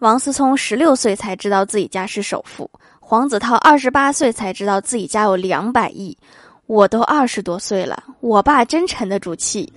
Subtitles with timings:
[0.00, 6.14] 王思聪十六岁才知道自己家是首富，黄子韬二十八岁才知道自己家有两百亿，
[6.66, 9.72] 我都二十多岁了，我爸真沉得住气。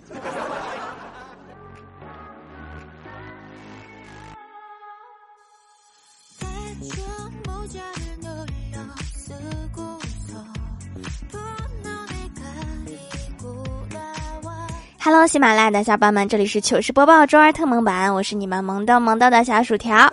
[15.02, 20.12] Hello，喜马拉雅的小伙伴们，这里是糗事播报周二特萌版，我是你们萌逗萌逗的小薯条。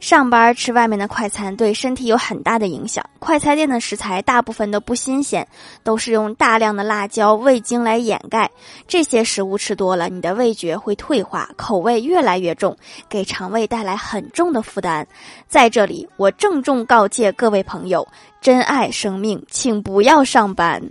[0.00, 5.46] 上班吃外面的快餐对身体有很大的影响，快餐店的食材大部分都不新鲜，
[5.84, 8.50] 都是用大量的辣椒、味精来掩盖。
[8.88, 12.76] 这些食物吃多了，你的味觉会退化，口味越来越重，
[13.08, 15.06] 给肠胃带来很重的负担。
[15.46, 18.06] 在这里，我郑重告诫各位朋友：
[18.40, 20.82] 珍爱生命，请不要上班。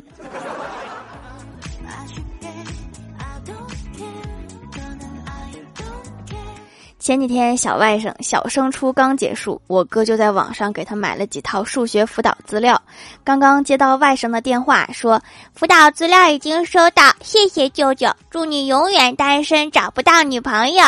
[7.08, 12.82] 前几天小外甥小升初刚结束，我哥就在网上给他买了几套数学辅导资料。
[13.24, 15.22] 刚刚接到外甥的电话，说
[15.54, 20.84] 辅导资料已经收到，谢谢舅舅，祝你永远单身，找不到女朋友。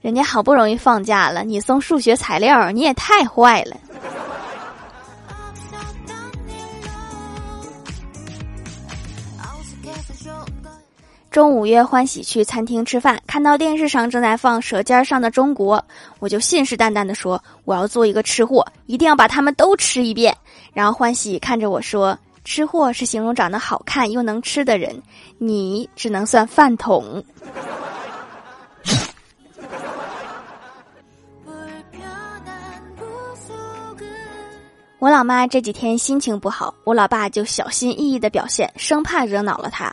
[0.00, 3.76] 人家好不容易放假了，你送数学材料，你也太坏了。
[11.34, 15.76] 中午约欢喜去餐厅吃饭，看到电视上正在放《舌尖上的中国》，
[16.20, 20.32] 我就信誓旦旦地说：“我要做一个吃货，一定要把他们都吃一遍。”
[20.72, 25.02] 然后欢喜看着我说：“吃货是形容长得好看又能吃的人，
[25.38, 27.24] 你只能算饭桶。
[35.00, 39.92] ”我老妈这几天心情不好，我老爸就小心翼翼的表现，生怕惹恼了她。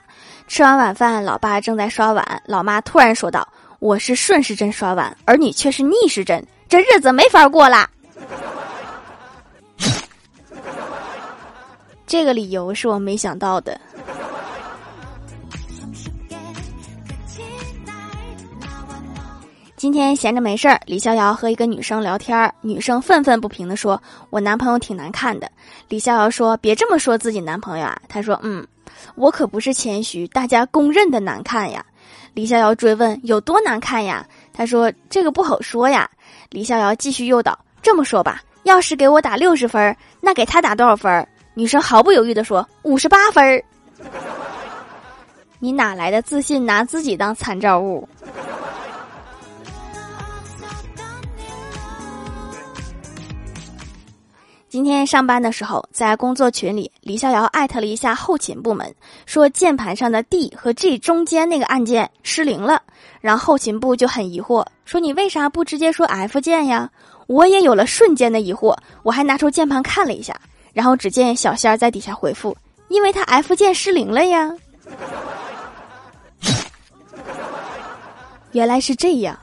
[0.51, 3.47] 吃完晚饭，老爸正在刷碗，老妈突然说道
[3.79, 7.89] ：“我是顺时针刷碗，而你却是逆时针，这日子没法过啦。”
[12.05, 13.79] 这个理由是我没想到的。
[19.77, 25.49] 今天闲着没事儿，李逍遥和一个女生聊天，女生愤愤不平地说：“我男朋友挺难看的。”
[25.87, 28.67] 李逍遥说：“别这么说自己男朋友啊。”他说：“嗯。”
[29.15, 31.85] 我可不是谦虚，大家公认的难看呀。
[32.33, 34.25] 李逍遥追问有多难看呀？
[34.53, 36.09] 他说这个不好说呀。
[36.49, 41.27] 李逍遥继续诱导，这么说吧，要是给我打六十分，那给他打多少分？
[41.53, 43.63] 女生毫不犹豫地说五十八分。
[45.59, 48.07] 你哪来的自信拿自己当参照物？
[54.71, 58.95] 今天上班的时候，在工作群里，李逍遥艾特了一下后勤部门，
[59.25, 62.81] 说键盘上的 D 和 G 中间那个按键失灵了。
[63.19, 66.89] 然后后勤部就很疑惑，说你为啥不直接说 F 键呀？
[67.27, 68.73] 我也有了瞬间的疑惑，
[69.03, 70.39] 我还拿出键盘看了一下，
[70.71, 72.55] 然后只见小仙儿在底下回复，
[72.87, 74.49] 因为他 F 键失灵了呀。
[78.53, 79.37] 原来是这样。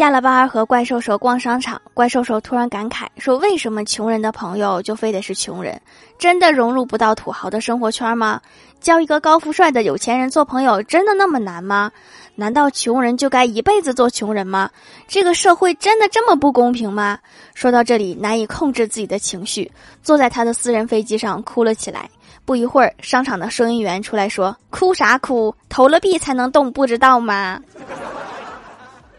[0.00, 5.78] 下了班和怪兽兽逛商场，怪兽兽突然感慨说：“为什么穷人的朋友就非得是穷人？
[6.18, 8.40] 真的融入不到土豪的生活圈吗？
[8.80, 11.92] 交一个高富帅的有钱人做朋友真的那么难吗？
[12.34, 14.70] 难道穷人就该一辈子做穷人吗？
[15.06, 17.18] 这个社会真的这么不公平吗？”
[17.52, 19.70] 说到这里，难以控制自己的情绪，
[20.02, 22.08] 坐在他的私人飞机上哭了起来。
[22.46, 25.54] 不一会儿，商场的收银员出来说：“哭啥哭？
[25.68, 27.60] 投了币才能动，不知道吗？”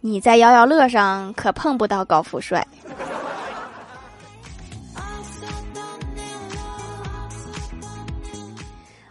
[0.04, 2.66] 你在摇摇乐上可碰不到高富帅。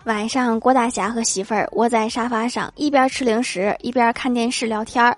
[0.04, 5.16] 晚上，郭大侠和媳妇儿窝在沙发上，一边吃零食一边看电视聊天儿。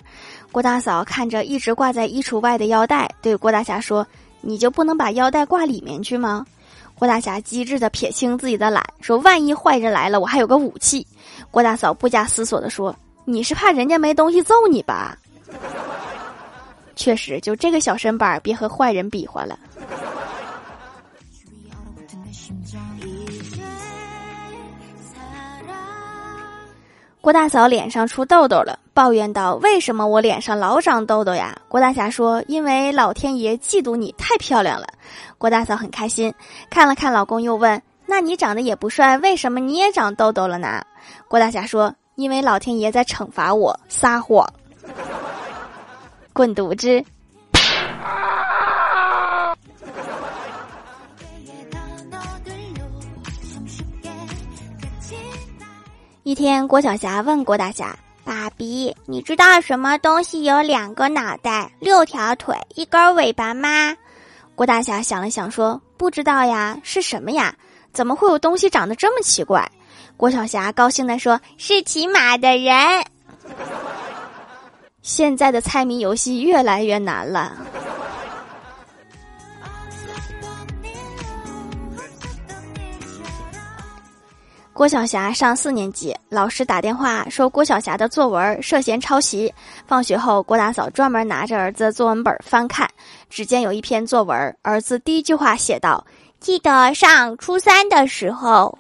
[0.51, 4.07] 郭大嫂看着一直挂在衣橱外的腰带，对郭大侠说
[4.43, 6.45] ：“你就不能把腰带挂里面去吗？”
[6.99, 11.07] 郭大侠机智的撇清自己的懒，说：“万一坏人来了，我还有个武器。”
[11.51, 12.95] 郭大嫂不假思索的说
[13.25, 15.17] ：“你是怕人家没东西揍你吧？”
[16.95, 19.59] 确实，就这个小身板，别和坏人比划了。
[27.21, 34.89] 郭大嫂脸上出痘痘了，抱怨道：“为什么我脸上老长痘痘呀？”郭大侠说：“因为老天爷嫉妒你太漂亮了。”
[35.39, 36.35] 郭大嫂很开心，
[36.69, 40.83] 看了看老公，又问：“那你长得也不帅，为什么你也长痘痘了呢？”
[41.29, 44.45] 郭大侠说：“因为老天爷在惩罚我撒谎。”
[46.33, 47.05] 滚犊子！
[56.23, 57.95] 一天，郭晓霞问郭大侠
[58.25, 63.95] ：“爸比，你知道什么东西有两个脑袋、六条腿、一根尾巴吗？”
[64.55, 67.55] 郭大侠想了想说：“不知道呀，是什么呀？
[67.93, 69.71] 怎么会有东西长得这么奇怪？”
[70.17, 73.05] 郭晓霞高兴地说：“是骑马的人。”
[75.03, 77.53] 现在的猜谜游戏越来越难了。
[84.73, 89.53] 郭晓霞上四年级，老师打电话说郭晓霞的作文涉嫌抄袭。
[89.87, 92.89] 放学后，郭大嫂专门拿着儿子作文本翻看，
[93.29, 96.05] 只见有一篇作文，儿子第一句话写道
[96.41, 98.77] ：“记得上初三的时候。”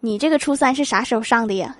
[0.00, 1.74] 你这个初三是啥时候上的呀？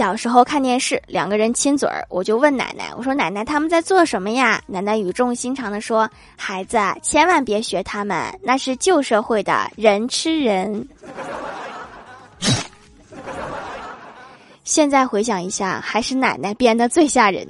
[0.00, 6.08] 小时候看电视，两个人亲嘴儿，我就问奶奶：“我说奶奶他们在做什么呀？”奶奶语重心长地说
[6.38, 10.88] ：“孩子，千万别学他们，那是旧社会的人吃人。”
[14.64, 17.46] 现在回想一下，还是奶奶编的最吓人。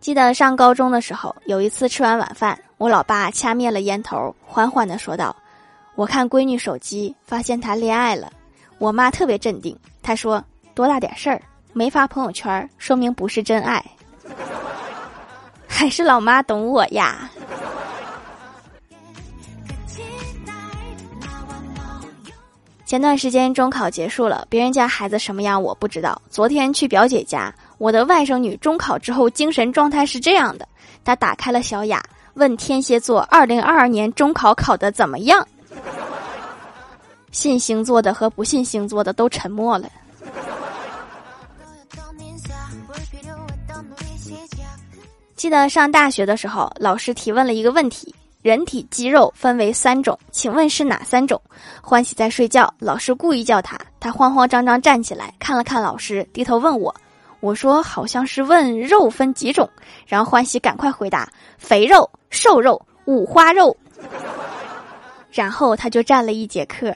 [0.00, 5.36] 记得上高中的时候，有一次吃完晚饭，我老爸掐灭了烟头，缓缓的说道
[5.94, 8.32] ：“我看闺女手机，发现她恋爱了。”
[8.78, 10.42] 我妈特别镇定，她说
[10.74, 11.42] ：“多大点事儿，
[11.74, 13.84] 没发朋友圈，说明不是真爱。”
[15.68, 17.30] 还是老妈懂我呀。
[22.86, 26.20] 前段时间中考结束了，别人家孩子什么样我不知道。
[26.28, 30.68] 昨天去表姐家，我的外甥女中考之后精神状态是这样的：
[31.02, 32.04] 她打开了小雅，
[32.34, 35.48] 问天蝎座二零二二年中考考的怎么样。
[37.32, 39.88] 信星座的和不信星座的都沉默了。
[45.34, 48.14] 记得上大学的时候，老师提问了一个问题。
[48.42, 51.40] 人体肌肉分为三种，请问是哪三种？
[51.80, 56.94] 欢喜在睡觉，老师故意叫他，他慌慌张张站起来，看了看老师，低头问我，
[57.40, 59.68] 我说好像是问肉分几种，
[60.06, 61.28] 然后欢喜赶快回答：
[61.58, 63.76] 肥肉、瘦肉、五花肉。
[65.30, 66.94] 然后他就站了一节课。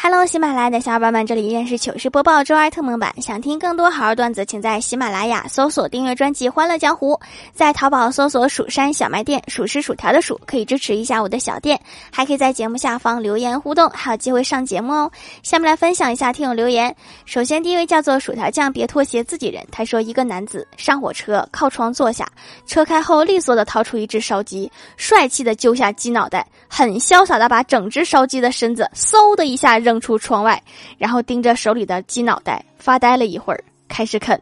[0.00, 3.12] Hello，喜马拉雅的小伙伴们，这里依然是糗事播报周二特蒙版。
[3.20, 7.14] 想听更多好玩段子，请在喜马拉雅搜索订阅专辑《欢乐江湖》，
[7.52, 11.78] 在淘宝搜索“蜀山小卖店”，数是薯条的数，可以支持一下我的小店。
[12.12, 15.10] 还可以在节目下方留言互动，还有机会上节目哦。
[15.42, 16.94] 下面来分享一下听友留言。
[17.26, 19.66] 首先，第一位叫做薯条酱，别拖鞋，自己人。
[19.72, 22.24] 他说，一个男子上火车，靠窗坐下，
[22.66, 29.98] 车开后利索的掏出一只烧鸡，帅气的揪下鸡脑袋，很潇洒的把整只烧鸡的身子嗖的一下扔。
[30.00, 30.62] 出窗外，
[30.96, 34.40] 然后盯着手里的鸡脑袋发呆了一会儿，开始啃。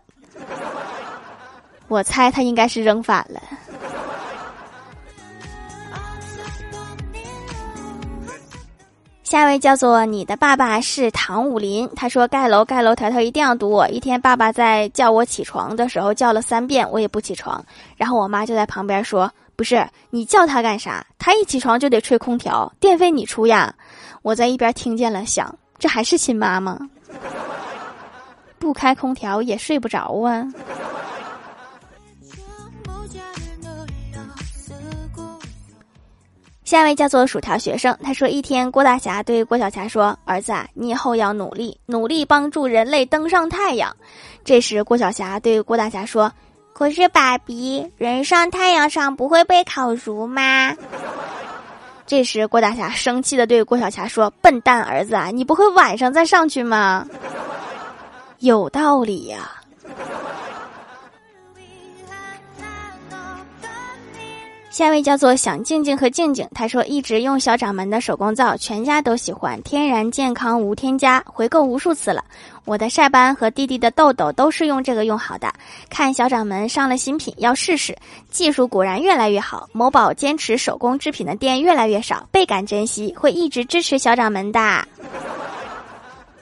[1.88, 3.40] 我猜他应该是扔反了。
[9.24, 13.88] 下一位叫做你的爸爸是唐武林，他说盖楼盖楼抬头一定要堵我。
[13.88, 17.64] 一天爸爸在叫我起床的时候叫了三遍，我也不起床，
[17.96, 21.04] 然后我妈就在旁边说：“不是你叫他干啥？
[21.18, 23.74] 他一起床就得吹空调，电费你出呀。”
[24.26, 26.80] 我在一边听见了，想这还是亲妈吗？
[28.58, 30.44] 不开空调也睡不着啊。
[36.64, 43.96] 下一位叫做薯条学生，他说：一天，郭大侠对郭晓霞说：“儿子，啊你以后要努力，努力帮助人类登上太阳。”
[44.44, 46.32] 这时，郭晓霞对郭大侠说
[46.74, 50.74] ：“可是爸比，人上太阳上不会被烤熟吗？”
[52.06, 57.06] 这时，郭大侠生气的对郭晓霞说：“笨蛋儿子啊，你不会晚上再上去吗？”
[58.38, 59.50] 有道理呀。
[64.76, 72.22] 下一位叫做想静静和静静，他说一直用小掌门的手工皂，全家都喜欢，天然健康无添加，回购无数次了。
[72.66, 75.50] 我的晒斑和弟弟的痘痘都是用这个用好的。
[75.88, 77.96] 看小掌门上了新品，要试试，
[78.30, 79.66] 技术果然越来越好。
[79.72, 84.60] 某宝坚持手工制品的店越来越少，倍感珍惜，会一直支持小掌门的。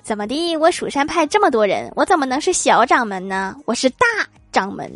[0.02, 0.56] 怎么的？
[0.56, 3.54] 我蜀山派这么多人，我怎么能是小掌门呢？
[3.64, 4.04] 我是大
[4.50, 4.90] 掌门。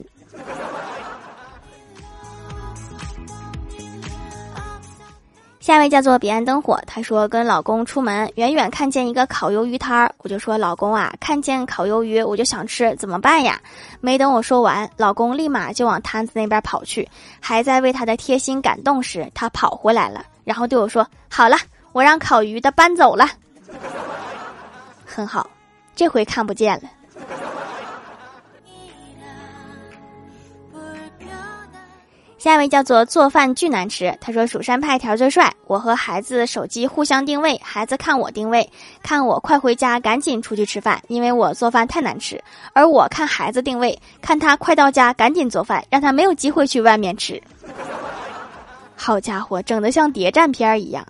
[5.69, 13.61] 下一位叫做彼岸灯火，他说跟老公出门，远远看见一个烤鱿鱼摊儿，我就说老公啊，看见烤鱿鱼我就想吃，怎么办呀？
[14.01, 17.07] 没等我说完，老公立马就往摊子那边跑去，
[17.39, 21.59] 还在为他的贴心感动时，他跑回来了，然后对我说：“好了，
[21.93, 23.29] 我让烤鱼的搬走了。”
[25.05, 25.47] 很好，
[25.95, 26.89] 这回看不见了。
[32.49, 35.53] 下一位叫做做饭巨难吃，他说蜀山派条最帅。
[35.67, 38.67] 我和孩子手机互相定位，孩子看我定位，
[39.03, 42.43] 看我快回家，赶紧出去吃饭，因为我做饭太难吃。
[42.73, 47.39] 而我看孩子定位，看他快到家，赶紧做饭，让他没有机会去外面吃。
[48.97, 51.07] 好家伙，整得像谍战片一样。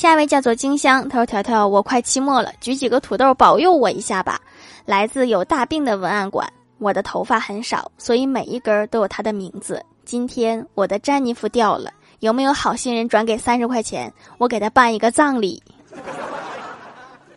[0.00, 4.40] 下一位叫做金香，他说：“条条，我快期末了，举几个土豆保佑我一下吧。”
[4.86, 9.84] 来自有大病的文案馆，我的头发很少，所以每一根都有他的名字。
[10.06, 15.62] 今天我的詹妮弗掉了，有没有好心人转给三十块钱，我给他办一个葬礼？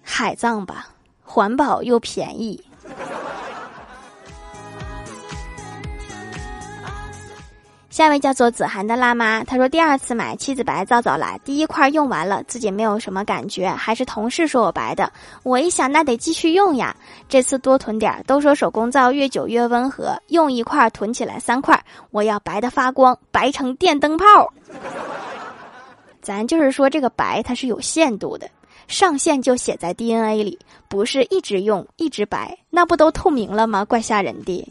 [0.02, 0.88] 海葬吧，
[1.22, 2.64] 环保又便宜。
[7.94, 15.14] 下一位叫做子涵的辣妈，她说第二次买七子白皂皂来，第一块用完了，自己没有什么感觉，还是同事说我白的。
[15.44, 16.96] 我一想，那得继续用呀，
[17.30, 18.24] 这次多囤点儿。
[18.24, 24.26] 都说手工皂越久越温和，用一块囤起来三块，我要白的发光，白成电灯泡。
[26.20, 28.50] 咱就是说这个白它是有限度的，
[28.88, 30.58] 上限就写在 DNA 里，
[30.88, 33.86] 不是一直用一直白，那不都透明了吗？
[33.86, 34.68] 怪吓人的。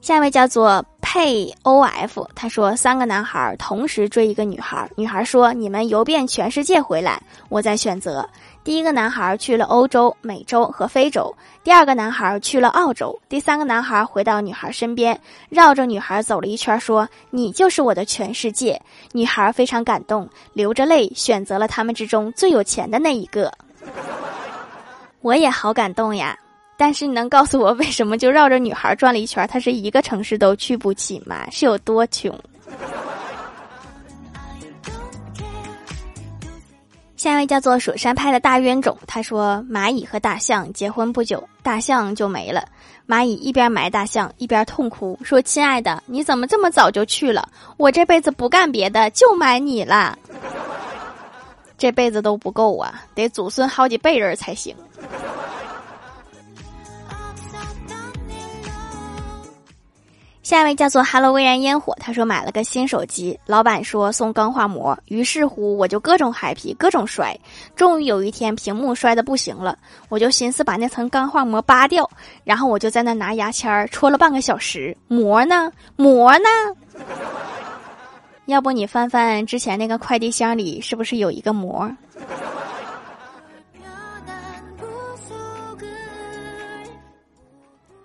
[0.00, 8.28] 下一位叫做佩 O F，他说三个男孩同时追一个女孩，女孩说你们游遍全世界回来，我再选择。
[8.64, 11.32] 第一个男孩去了欧洲、美洲和非洲，
[11.62, 15.18] 第二个男孩去了澳洲，第三个男孩回到女孩身边，
[15.48, 18.80] 绕着女孩走了一圈，说你就是我的全世界。
[19.12, 23.52] 女孩非常感动，流着泪选择了他们之中最有钱的那一个。
[25.20, 26.36] 我也好感动呀。
[26.84, 31.48] 但是你能告诉我为什么就绕着女孩转了一圈，他是一个城市都去不起吗？
[31.48, 32.36] 是有多穷？
[37.14, 42.66] 下一位叫做蜀山派的大冤种，他说蚂蚁和大象结婚不久，大象就没了。
[43.06, 47.48] 蚂蚁一边埋大象，一边痛哭，说：“亲爱的，你怎么这么早就去了？
[47.76, 50.18] 我这辈子不干别的，就埋你了。
[51.78, 54.74] 这辈子都不够啊，得祖孙好几辈人才行。”
[60.52, 67.34] 下一位叫做 “Hello 微燃烟火”，他说买了个新手机，老板说送钢化膜，于是乎我就各种嗨皮，各种摔，
[67.74, 69.78] 终于有一天屏幕摔的不行了，
[70.10, 72.06] 我就寻思把那层钢化膜扒掉，
[72.44, 75.72] 然后我就在那拿牙签儿戳了半个小时，膜呢？
[75.96, 77.02] 膜呢？
[78.44, 81.90] 要不你翻翻之前那个快递箱里，是不是有一个膜？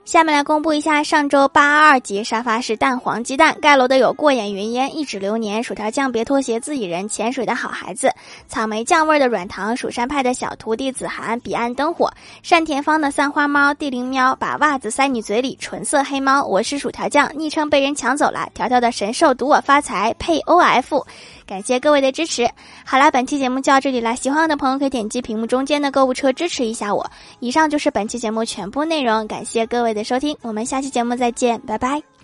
[0.08, 8.10] 下面来公布一下上周八二级沙发是蛋黄鸡蛋盖楼的有过眼云烟一指流年薯条酱别拖鞋自己人潜水的好孩子
[8.48, 12.10] 草莓酱味的软糖蜀山派的小徒弟子涵彼岸灯火
[12.50, 21.06] 单田芳的三花猫地灵喵把袜子塞你嘴里纯色黑猫我是薯条酱昵称被人抢走了条条的神兽赌我发财配 O F。
[21.48, 22.48] 感谢各位的支持。
[22.86, 27.10] 好啦，本期节目就到这里啦，喜欢我的朋友可以点击屏幕中间的购物车支持一下我。
[27.40, 32.17] 以上就是本期节目全部内容，感谢各位的收听，我们下期节目再见，拜拜。